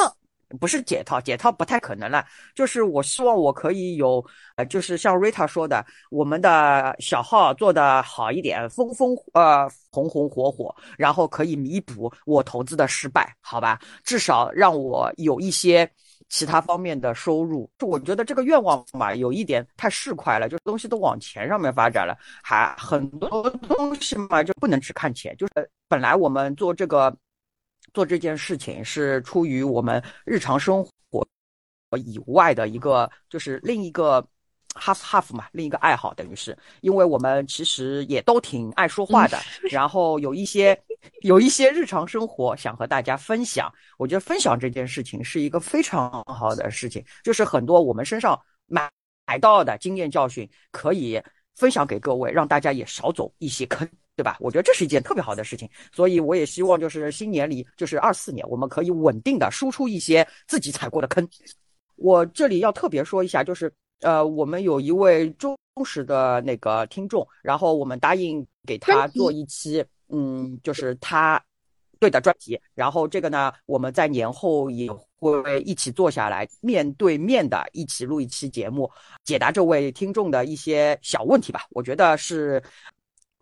[0.59, 2.25] 不是解套，解套不太可能了。
[2.55, 4.25] 就是我希望我可以有，
[4.57, 13.79] 呃，就是像 Rita 说的，我们的小号做的好一点，风风呃红红火火，然后可以弥补我投资的失败，好吧？
[14.03, 15.91] 至少让我有一些。
[16.29, 25.35] 其他方面的收入，就我觉得这个愿望嘛，有一点太市侩了，就是东西都往钱上面发展了，还很多东西嘛就不能只看钱。
[25.37, 27.15] 就是本来我们做这个
[27.95, 31.27] 做这件事情是出于我们日常生活
[31.97, 34.23] 以外的一个，就是另一个
[34.75, 39.39] half half 嘛，另一个爱好等于是，因为我们其实也都挺爱说话的，
[39.71, 40.79] 然后有一些
[41.23, 43.73] 有一些日常生活想和大家分享。
[43.99, 48.91] 我觉得分享这件事情是一个非常好的事情，就是很多我们身上买
[49.27, 51.21] 买到的经验教训可以
[51.57, 54.37] 分享给各位，让大家也少走一些坑，对吧？
[54.41, 61.29] 我觉得这是一件特别好的事情，所以我也希望就是新年里，就是二四年，我们可以稳定的输出一些自己踩过的坑。
[61.97, 71.43] 我这里要特别说一下，就是呃，我们有一位忠实的那个听众，然后我们答应给他做一期，嗯，就是他
[71.99, 72.61] 对的专题。
[72.75, 78.91] 然后这个呢，我们在年后也会一起坐下来，面对面的一起录一期节目，
[79.25, 81.67] 解答这位听众的一些小问题吧。
[81.71, 82.63] 我觉得是，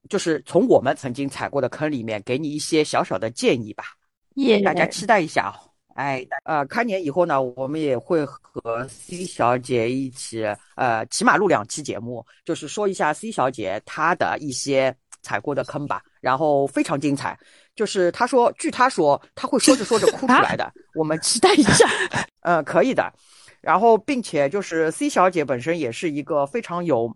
[0.08, 3.84] 就是从我们曾经踩过的坑里面，给你一些小小的建议吧。
[4.34, 5.56] 耶大家期待一下哦。
[5.94, 14.94] 哎，呃，开年以后呢，我们也会和 C 小姐一起，呃，起码录两期节目，就是说一下 C 小姐她的一些
[15.26, 17.36] 踩过的坑吧，然后非常精彩。
[17.74, 21.84] 就是他说，据他说，他会说着说着哭出来的， 我们期待一下。
[22.40, 23.12] 呃，可以的。
[23.60, 27.14] 然后，并且就是 C 小姐本身也是一个非常有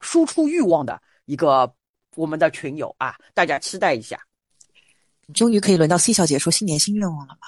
[0.00, 1.72] 输出欲望的一个
[2.16, 4.18] 我们的群友啊，大家期待一下。
[5.32, 7.46] 终于可以轮到 C 小姐说新年新愿望了吗？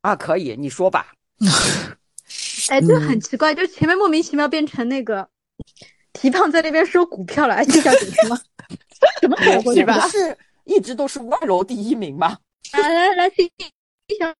[0.00, 1.12] 啊，可以，你说吧。
[2.70, 5.28] 哎，这很奇怪，就前面莫名其妙变成那个
[6.12, 8.38] 提胖在那边说股票了，哎，这叫什么？
[9.20, 12.38] 怎么改过去不是一直都是外楼第一名吗？
[12.72, 13.50] 啊，来来，C
[14.18, 14.34] 小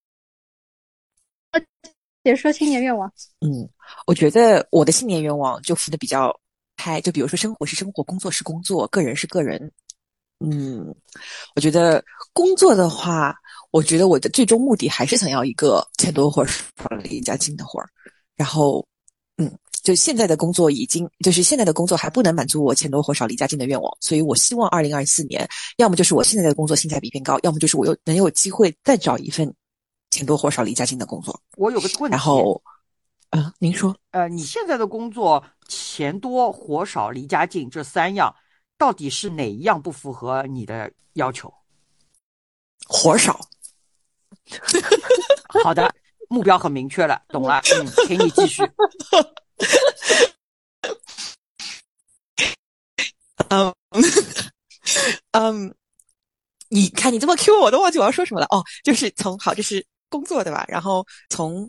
[2.24, 3.10] 姐说新年愿望。
[3.40, 3.68] 嗯，
[4.06, 6.38] 我觉得我的新年愿望就分的比较
[6.76, 9.72] 开，就比如说生活是生活，工作是工作，个人是个人。
[10.40, 10.94] 嗯，
[11.56, 13.34] 我觉得工作的话，
[13.70, 16.60] 我觉得我的最终目的还是想要一个钱多活少、
[17.02, 17.88] 离家近的活儿。
[18.36, 18.86] 然后，
[19.38, 19.50] 嗯，
[19.88, 25.48] 就现在的工作已经，就是现在的工作还不能满足我钱多活少、离家近的愿望，所以我希望二零二四年，
[25.78, 29.50] 要么就是我现在的工作性价比变高，要么就是我又能有机会再找一份
[30.10, 31.40] 钱多活少、离家近的工作。
[31.56, 32.62] 我有个问题，然后，
[33.30, 38.34] 啊，您说，呃，你现在的工作钱多活少、离家近这三样。
[38.76, 41.50] 到底是哪一样不符合你的要求？
[42.86, 43.40] 活少。
[45.64, 45.90] 好的，
[46.28, 47.62] 目标很明确了，懂了。
[47.74, 48.62] 嗯，请你继续。
[53.50, 53.74] 嗯
[55.32, 55.74] 嗯，
[56.68, 58.46] 你看你这么 Q 我都忘记我要说什么了。
[58.50, 60.64] 哦，就是从好，这是工作对吧？
[60.68, 61.68] 然后从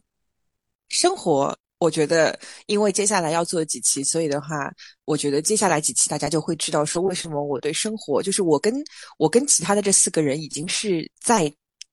[0.89, 1.58] 生活。
[1.82, 4.69] 我觉得，因为接下来要做几期，所以的话，
[5.06, 8.84] 我觉得接下来几期大家就会知道说，为什么我对生活，就是我跟
[9.17, 11.49] 我跟其他的这四个人已经是在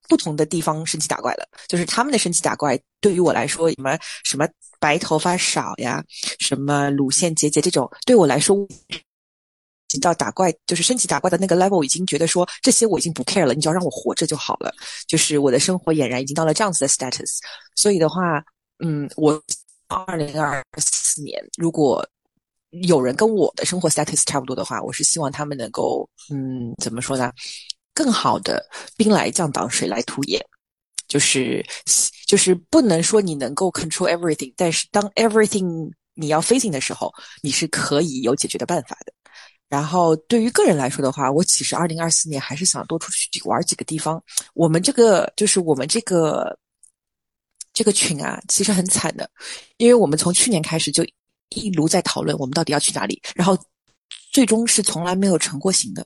[0.08, 1.46] 不同的地方升级打怪了。
[1.68, 6.04] 就是他们的升级打怪，对于我来说，什么什么白头发少呀，
[6.38, 8.56] 什么乳腺结节这种，对我来说，
[10.00, 14.74] 到打怪就是升级打怪的那个 level，已经觉得说这些我已经不 care 了，你只要让我活着就好了。
[15.06, 17.38] 就是我的生活俨然已经到了这样子的 status，
[17.74, 18.44] 所以的话，
[18.84, 19.42] 嗯，我。
[19.88, 22.04] 二零二四年，如果
[22.82, 27.30] 有人跟我的生活 status 差不多的话，我是希望他们能够，嗯，怎么说呢？
[27.96, 28.62] 更好的
[28.96, 30.38] 兵来将挡，水来土掩，
[31.08, 31.64] 就是
[32.26, 37.10] 就是不能说你能够 control everything，但是当 everything 你要 facing 的时候，
[37.42, 39.12] 你是可以有解决的办法的。
[39.68, 44.22] 然后对于个人来说的话，我其实二零二四年还是想多出去玩几个地方。
[44.52, 46.56] 我们这个就是我们这个。
[47.78, 49.28] 这个群啊，其实很惨的，
[49.76, 51.04] 因为我们从去年开始就
[51.50, 53.54] 一路在讨论我们到底要去哪里，然后
[54.32, 56.02] 最终是从来没有成过型的。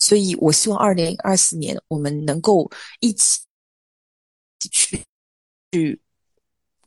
[0.00, 3.40] 所以我希望二零二四年我们能够一起
[4.70, 5.00] 去
[5.70, 6.00] 去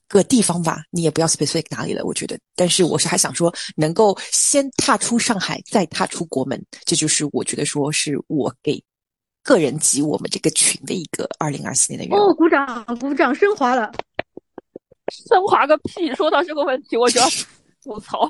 [0.08, 0.84] 个地方吧。
[0.92, 2.38] 你也不要 specific 哪里了，我觉得。
[2.56, 8.82] 但是我是还想说，能够先踏出上海，再踏出国门，这就是我觉得说是我给
[9.44, 12.30] 个人及我们这个群的一个二零二四年的愿望。
[12.30, 13.92] 哦，鼓掌，鼓掌，升华了。
[15.30, 16.12] 升华个屁！
[16.16, 17.28] 说到这个问题，我就要
[17.84, 18.28] 吐槽。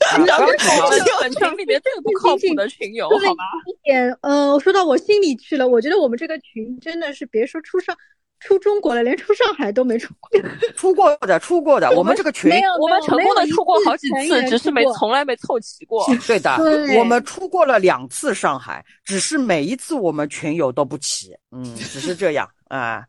[0.18, 3.44] 你知道这是我们本群里面最不靠谱的群友， 好吗？
[3.66, 5.68] 一点，呃，说到我心里去了。
[5.68, 7.94] 我觉得我们这个群真的是，别说出上
[8.40, 10.30] 出中国了，连出上海都没出过。
[10.74, 11.90] 出过的，出过的。
[11.90, 16.06] 我们这个群，我们成功的出过好几次，只是没从来没凑齐过。
[16.26, 16.56] 对的，
[16.98, 21.36] 我们出过了两次上海，只是每一次我们群友都不齐。
[21.52, 23.04] 嗯，只是这样啊。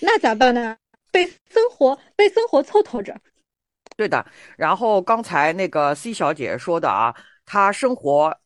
[0.00, 0.76] 那咋办呢？
[1.12, 3.14] 被生活被生活蹉跎着，
[4.02, 4.26] 对的。
[4.56, 7.14] 然后刚才那个 C 小姐说的啊，
[7.46, 8.36] 她生活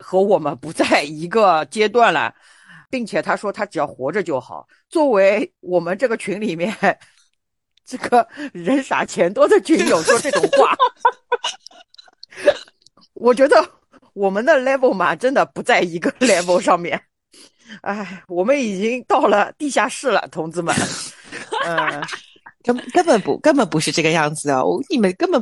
[0.00, 2.34] 和我们不在一个阶段了，
[2.90, 4.66] 并且她说她只要活着就好。
[4.88, 6.76] 作为我们这个群里面
[7.84, 10.74] 这个人傻钱多的群友说这种话，
[13.12, 13.70] 我觉得
[14.14, 17.00] 我们的 level 嘛，真的不在一个 level 上面。
[17.82, 20.74] 哎，我们已经到了地下室了，同志们。
[21.66, 22.02] 嗯，
[22.64, 24.64] 根根本不根本不是这个样子啊！
[24.64, 25.40] 我你们根本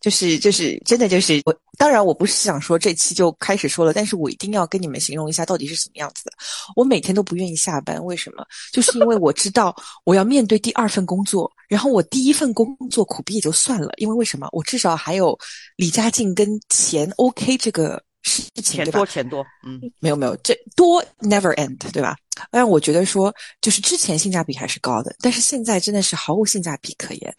[0.00, 1.54] 就是就是真的就是我。
[1.76, 6.32] 当然，我不是想说这期就开始说了，但是我一定要跟你们形容一下到底是什么样子的。
[6.76, 8.44] 我每天都不愿意下班，为什么？
[8.70, 14.46] 就是因为我知道我要面对第二份工作，然后我第一份工作苦逼也就算了，因为为什么？
[14.52, 15.38] 我至少还有
[15.76, 18.02] 离家近跟钱 OK 这个。
[18.22, 22.16] 事情钱多钱多，嗯，没有没有，这多 never end，对吧？
[22.50, 27.34] 但我觉得说，就是之前性价比还是高的，但是现在真的是毫无性价比可言。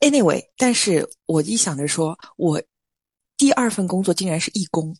[0.00, 2.62] Anyway，但是我一想着说，我
[3.36, 4.96] 第二份工作竟然是义工，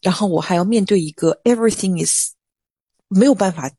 [0.00, 2.32] 然后我还要面对一个 everything is
[3.08, 3.70] 没有办法。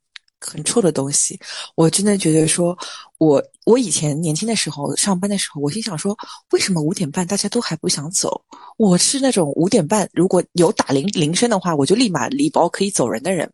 [0.45, 1.39] 很臭的东西，
[1.75, 2.77] 我真的觉得说，
[3.17, 6.15] 我我以前年轻的时候上班的时候，我心想说，
[6.51, 8.41] 为什么五点半大家都还不想走？
[8.77, 13.49] 我是那种五点半如果有打铃铃声的话，我就立马离包可以走人的人。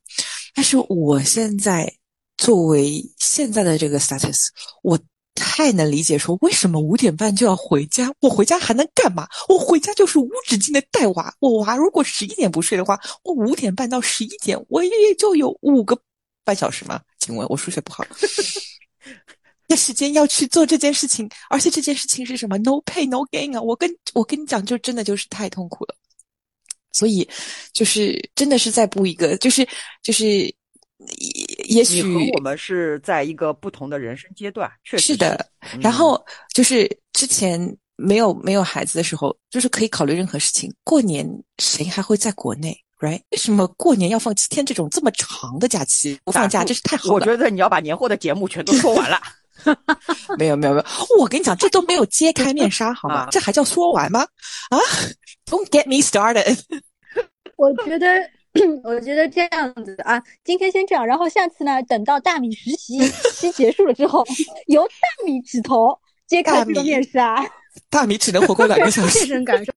[0.55, 1.93] 但是我现在
[2.37, 4.47] 作为现在的这个 status，
[4.81, 4.99] 我
[5.35, 8.11] 太能理解说，为什么五点半就要回家？
[8.19, 9.27] 我回家还能干嘛？
[9.47, 11.33] 我回家就是无止境的带娃。
[11.39, 15.97] 我娃如果十一点不睡的话，我五点半到十一点，我也就有五个。
[16.49, 16.99] 半小时吗？
[17.19, 18.03] 请问我数学不好。
[19.69, 23.61] 那时间要去做这件事情，而且这件事情是什么？No pay no gain 啊！
[23.61, 25.95] 我跟我跟你讲，就真的就是太痛苦了。
[26.91, 27.29] 所以，
[27.71, 29.67] 就是真的是在布一个，就是
[30.01, 30.51] 就是
[31.67, 32.01] 也许
[32.33, 35.47] 我们是在一个不同的人生阶段，确实是的。
[35.79, 36.19] 然后
[36.55, 40.73] 就是之前没有没有孩子的时候，就是可以考虑任何事情。
[40.83, 43.21] 过年谁还会在国内？Right？
[43.31, 46.63] 为什么过年要放七天这种这么长的假期不放假？
[46.63, 47.13] 真是太好了！
[47.13, 49.19] 我觉得你要把年货的节目全都说完了。
[50.37, 50.85] 没有没有没有，
[51.19, 53.27] 我跟你讲，这都没有揭开面纱，好吗？
[53.31, 54.21] 这还叫说完吗？
[54.69, 54.77] 啊
[55.45, 56.59] ？Don't get me started。
[57.57, 58.07] 我觉得，
[58.83, 62.99] 我觉得这样子啊，今天先这样，然后下次呢，等到大米实习
[63.35, 64.25] 期结束了之后，
[64.67, 67.45] 由大米指头揭开这个面纱。
[67.89, 69.19] 大米只能活过两个小时。
[69.19, 69.71] 切身感受。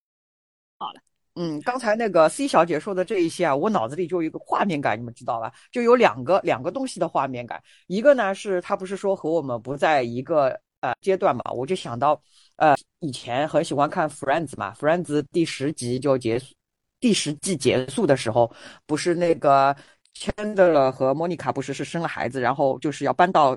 [1.34, 5.50] 嗯，刚才那个 C 小姐说的这一些啊，我脑子里就有一个画面感，你们知道吧？
[5.70, 7.62] 就有两个两个东西的画面感。
[7.86, 12.20] 一个呢是她不是说和我们不在一个呃阶段嘛，我就想到
[12.56, 16.54] 呃以前很喜欢看 Friends 嘛，Friends 第十集就结束，
[17.00, 19.74] 第十季结束的时候，不是那个
[20.14, 23.56] Chandler 和 Monica 不是是生了孩子，然后就是要搬到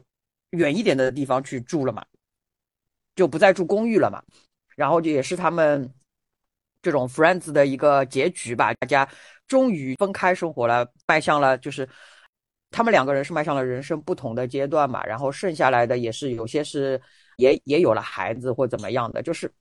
[0.52, 2.06] 远一点的地方去住了嘛，
[3.18, 4.24] 就不再住公寓了嘛，
[4.78, 5.94] 然后就也是他们。
[6.86, 9.10] 这种 friends 的一个结局吧，大家
[9.48, 11.89] 终于分开生活了，迈向了就是
[12.69, 17.02] 他们两个人是迈向了人生不同的阶段嘛，然后剩下来的也是有些是
[17.38, 19.52] 也也有了孩子或怎么样的，就是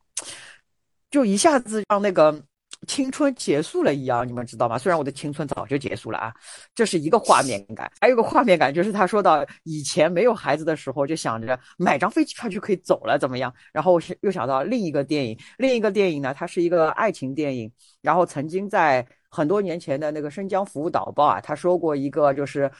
[1.10, 2.44] 就一下子让那个。
[2.87, 4.79] 青春结束了一样，你们知道吗？
[4.79, 6.35] 虽然我的青春早就结束了啊，
[6.75, 7.90] 这是一个画面感。
[8.01, 13.53] 还有个画面感，就是他说到以前没有孩子的时候，就想着买张飞机票就可以走了，怎么样？
[13.73, 17.70] 然后又想到另一个电影，另一个电影呢，它是一个爱情电影。
[18.03, 22.70] 然后曾经在很多年前的那个《生姜服务导报》啊，他说过一个就是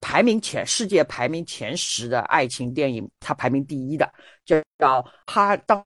[0.00, 4.12] 排名前世界排名前十的爱情电影，它排名第一的
[4.44, 5.82] 就叫哈当。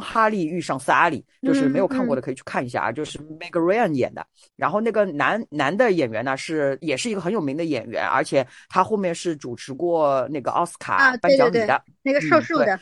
[0.00, 4.26] 哈利遇上萨利，就是没有看过的可以去看一下啊，就是 Meg Ryan 演的。
[4.56, 12.80] 然后那个男男的演员呢是也是一个很有名的演员，而且他后面是主持过那个奥斯卡颁奖礼的，那个瘦瘦的。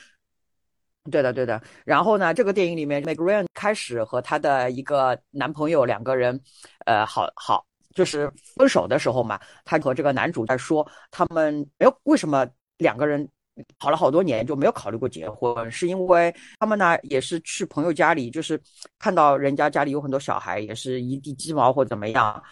[1.10, 1.60] 对的对的。
[1.84, 6.40] 然后呢，这个电影里面 Meg Ryan 开始和她的一个男朋友两个人，
[6.86, 12.46] 呃，好好就是分手的时候嘛，她和这个男主在说他们哎为什么
[12.78, 13.28] 两个人。
[13.78, 18.60] 跑了好多年就没有考虑过结婚，是因为他们呢也是去朋友家里，就是
[18.98, 22.42] 看到人家家里有很多小孩，也是一地鸡毛或者怎么样，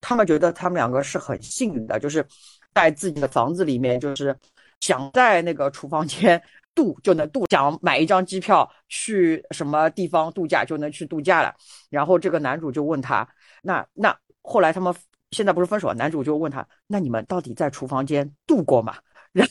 [0.00, 2.26] 他们觉得他们两个是很幸运的，就是
[2.74, 4.36] 在自己的房子里面，就是
[4.80, 6.40] 想在那个厨房间
[6.74, 11.54] 度就能度，想买一张机票去什么地方度假就能去度假了。
[11.88, 13.26] 然后这个男主就问他，
[13.62, 14.94] 那那后来他们
[15.30, 18.94] 现在不是分手了，男主就问他，那你们到底在厨房间度过吗？
[19.36, 19.46] 然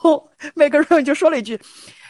[0.00, 1.56] 后每个人就说了一句：“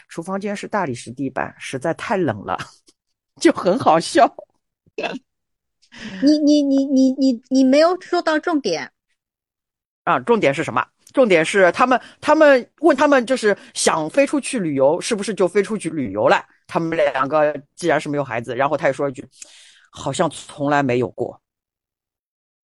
[0.09, 2.57] 厨房间是大理石地板，实在太冷了。
[3.39, 4.35] ”就很好笑。
[6.23, 8.91] 你你你你你你没有说到重点
[10.05, 10.19] 啊！
[10.21, 10.85] 重点是什么？
[11.13, 16.43] 重点是他们他们问他们就是想飞出去旅游，是不是就飞出去旅游了？
[16.67, 19.27] 他们两个既然是没有孩子，然后他也说一句
[19.93, 21.41] ：“好像从来没有过。”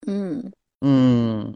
[0.08, 0.50] 嗯
[0.80, 1.54] 嗯。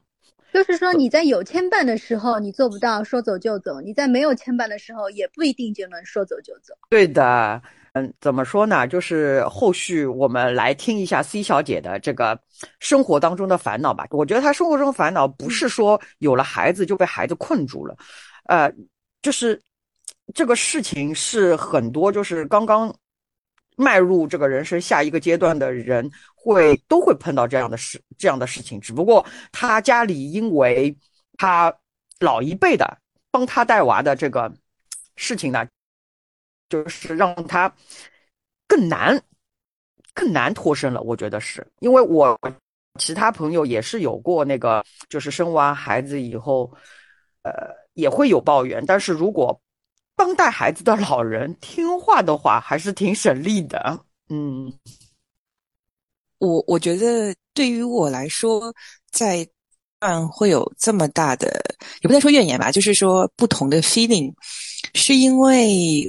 [0.53, 6.75] 就是说，你在有牵绊的时候，你做不到说走就走；你在没有牵绊的时候，也不一定就能说走就走。
[6.89, 7.61] 对的，
[7.93, 8.87] 嗯，怎么说呢？
[8.87, 12.39] 就是后续我们来听一下 C 小姐的这个
[12.81, 14.07] 生活当中的烦恼吧。
[14.11, 17.97] 我觉得她生活中的烦恼不是说有了孩子就被孩子困住了，
[18.45, 18.73] 呃，
[19.21, 19.61] 就是
[20.35, 22.95] 这个事情是很多就是刚刚
[23.79, 30.95] 迈入这个人生下一个阶段的人会都会碰到这样的事这样的事情，只不过他家里因为
[31.39, 31.75] 他
[32.21, 32.99] 老一辈的
[33.31, 34.53] 帮他带娃的这个
[35.17, 35.67] 事情呢。
[36.71, 37.75] 就是让他
[38.67, 39.19] 更难、
[40.13, 41.01] 更难脱身了。
[41.01, 42.39] 我觉得是因为我
[42.99, 46.71] 其他朋友也是有过那个，就是生完孩子以后，
[47.43, 48.85] 呃，也会有抱怨。
[48.85, 49.59] 但是如果
[50.19, 53.99] 帮带孩子的老人听话的话，还是挺省力的。
[54.29, 54.71] 嗯，
[56.39, 58.75] 我我觉得对于我来说，
[59.11, 59.49] 在
[60.01, 61.49] 嗯会有这么大的，
[62.03, 64.35] 也不能说怨言吧，就是说不同的 feeling，
[64.95, 66.05] 是因为。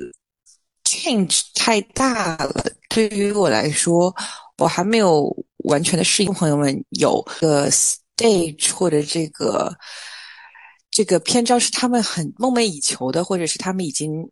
[0.86, 4.12] change 太大了，对于我来说，
[4.58, 5.32] 我还没有
[5.66, 6.34] 完全的适应。
[6.34, 9.72] 朋友们有个 stage 或者这个
[11.00, 14.30] 这个篇章是他们很梦寐以求的，或者是他们已经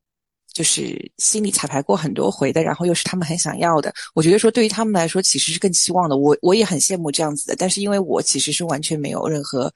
[0.54, 3.94] 就是心里彩排过很多回的，然后又是他们很想要的。
[4.14, 6.18] 我觉得说对于他们来说其实是更期望的。
[6.18, 9.72] 我我也很羡慕这样子的，但是因为我其实是完全没有任何，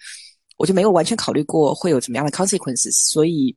[0.58, 3.56] 我就没有完全考虑过会有怎么样的 consequences，所以。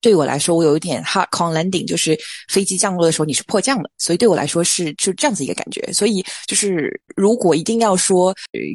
[0.00, 2.18] 对我来说，我有一点 hard con landing，就是
[2.48, 5.92] 飞机降落的时候你是迫降的，所以对我来说是就这样子一个感觉。
[5.92, 8.32] 所以就是如果一定要说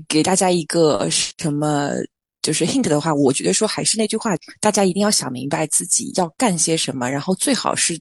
[0.08, 1.92] 给大家一个什么
[2.48, 4.32] 就是 hint 的话，我觉得说还是那句话，
[4.62, 8.00] 大家一定要想明白自己要干些什么，然后最好是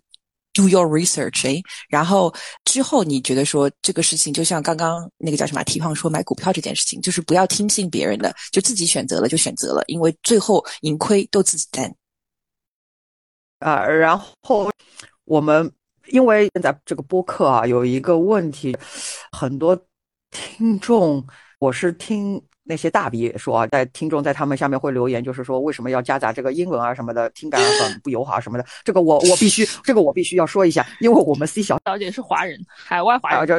[0.53, 2.33] do your research，哎，然后
[2.65, 11.93] 之后你觉得说这个事情就像刚刚那个叫什么提胖说买股票这件事情，就是不要听信别人的，就自己选择了就选择了，因为最后盈亏都自己担。
[13.59, 14.71] 啊，然后
[15.25, 15.69] 我们
[16.07, 18.77] 因为现在这个播客啊，有一个问题，
[19.33, 19.77] 很多
[20.31, 21.27] 听众，
[21.59, 28.65] 我是听那些大 V 说啊，在听众在他们下面会留言，就是说为什么要夹杂这个英文啊什么的，听感很不友好什么的。
[28.85, 33.55] 这个我我必须，这个我必须要说一下，因为我们 C 小小姐是华人，海外华人，就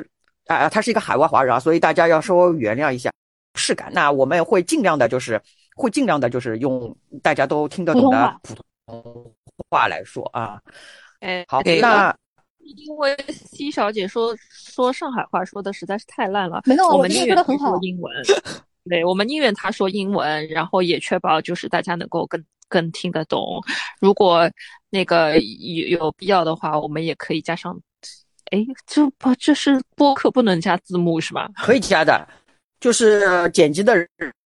[0.53, 3.12] 啊，她是一个海外华人啊，所以大家要稍微原谅一下
[3.55, 3.89] 是感。
[3.93, 5.41] 那我们会尽量的，就是
[5.76, 8.64] 会尽量的，就是用大家都听得懂的普通。
[9.70, 10.62] 话来说啊，
[11.20, 12.16] 哎，好，那
[12.60, 13.14] 因为
[13.51, 18.14] C 小姐说说上海话说的实在是太烂了，没有，我们宁愿说英文，
[18.90, 23.62] 对，我们宁愿他说英文，然后也确保就是大家能够更更听得懂。
[24.00, 24.50] 如果
[24.90, 27.80] 那个有有必要的话，我们也可以加上，
[28.52, 31.50] 哎，这不这是播客不能加字幕是吧？
[31.58, 32.28] 可以加的，
[32.80, 34.08] 就是剪辑的人。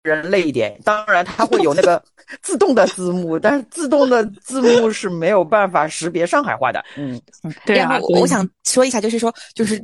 [0.03, 2.03] 人累一点，当然它会有那个
[2.43, 6.85] 自动的字幕，但是自动的字幕是没有办法识别上海话的。
[6.97, 7.23] 嗯，
[7.65, 8.01] 对啊。
[8.19, 9.81] 我想说一下，就是说，就是，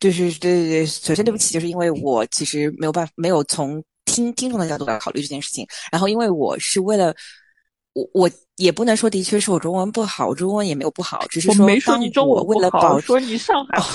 [0.00, 5.64] 就是对对对，首先对不起，就是因为我其实没有办法，没有从听听众的角度来考虑这件事情。
[5.92, 7.14] 然后，因为我是为了，
[7.92, 13.94] 我我也不能说的确是我中文不好，中文也没有不好，只是说没说你中文为了保说你上海好，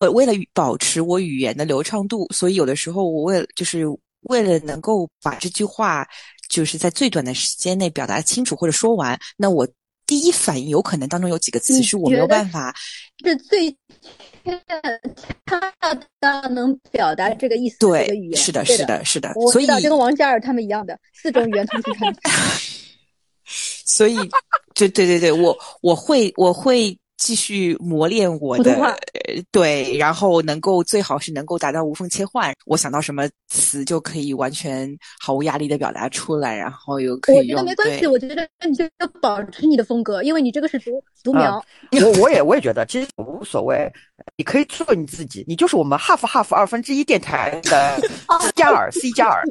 [0.00, 3.86] 我为了保持我语言的流畅度，所以有的时候我为了就是。
[4.24, 6.06] 为了能够把这句话
[6.50, 9.66] 就是在最短的时间内表达清楚或者说完，那我
[10.10, 12.74] 第一反应有可能当中有几个词是我没有办法，
[13.24, 13.70] 是最
[15.46, 18.36] 恰当能表达这个意思的语言。
[18.36, 19.32] 是的，是的，是的。
[19.36, 22.12] 我知道，就跟王嘉尔他们一样的四种语言同时开。
[23.86, 24.16] 所以，
[24.74, 26.98] 对对对对，我我会我会。
[27.20, 28.98] 继续磨练我的
[29.52, 32.50] 对，然后能够最好是能够达到无缝切换。
[32.64, 34.90] 我想到什么词就可以完全
[35.20, 38.88] 毫无压力的表达出来，然后又可以我觉得没关系，我觉得你就
[39.20, 41.62] 保持你的风格，因为你这个是独独苗。
[41.92, 43.86] 我我也我也觉得其实无所谓，
[44.38, 48.00] 你可以做你自己，你就是我们 half half 二分之一电台的
[48.56, 49.44] 加尔 C 加尔。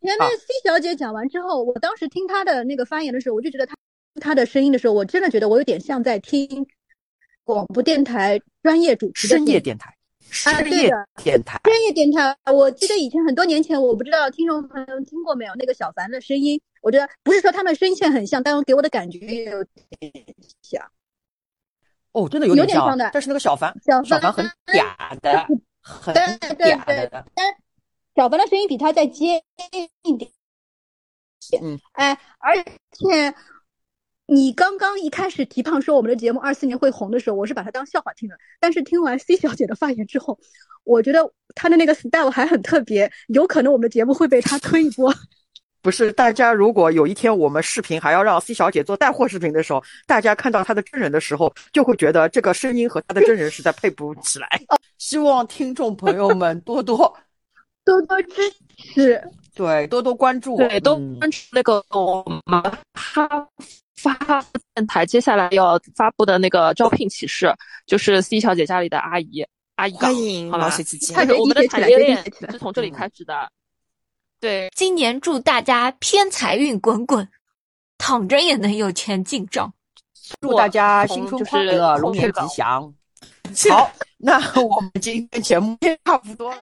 [0.00, 3.74] 前面 C 小姐讲完之后，我当时听她的那个发言的时候，我就觉得她。
[4.20, 6.66] 他的声音的时候，我真的觉得我有点像在听
[7.44, 9.94] 广播电台专业主持的深夜电台
[10.28, 10.90] 深夜，
[11.22, 12.36] 电台深夜电台。
[12.52, 16.60] 我记得以前很多年前，我不知道听众朋友听过没有那个小凡的声音。
[16.82, 19.64] 我觉得不是说他们声线很像，但给我的感觉有
[20.00, 20.12] 点
[20.62, 20.84] 像。
[22.12, 23.10] 哦，真的有点像的。
[23.12, 25.46] 但是那个小凡，小凡很嗲的，
[25.80, 27.26] 很嗲的。
[27.34, 27.46] 但
[28.16, 29.40] 小凡的声音比他再尖
[30.02, 30.30] 一点。
[31.62, 33.32] 嗯，哎，而且。
[34.26, 38.36] 你刚刚一开始提胖说我们的节目二四年会红的时候，我是把它当笑话听的。
[38.58, 40.38] 但是听完 C 小姐的发言之后，
[40.84, 45.14] 我觉得她的那个 style 还很特别，有可能我们的节目会被她推一波。
[45.80, 54.48] 不是，大家如果有一天我们视频还要让 C 小姐做带货视频的时候，大家看到她的真人的时候，就会觉得这个声音和她的真人实在配不起来。
[54.98, 57.16] 希望听众朋友们多多
[57.86, 59.22] 多多支持，
[59.54, 62.60] 对，多多关注，对，都嗯关注那个我们
[62.94, 63.46] 哈
[63.96, 64.14] 发
[64.74, 67.52] 电台接下来要发布的那个招聘启事，
[67.86, 69.44] 就是 C 小姐家里的阿姨
[69.76, 71.26] 阿姨岗欢迎好吧毛水基金就。
[71.26, 73.50] 是我们的产业链是从这里开始的。
[74.38, 77.26] 对，今年祝大家偏财运滚滚，
[77.96, 79.72] 躺着也能有钱进账。
[80.40, 82.92] 祝大家新春快乐，龙年吉祥。
[83.70, 86.54] 好，那我们今天节目差不多了。